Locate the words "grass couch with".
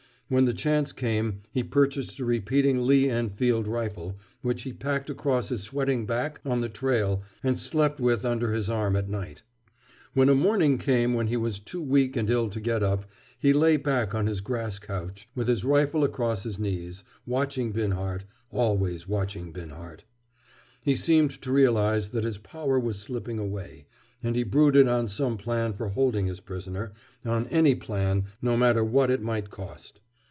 14.39-15.49